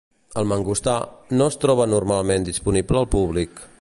[0.41, 0.93] El mangostà,
[1.41, 3.67] no es troba normalment disponible al públic.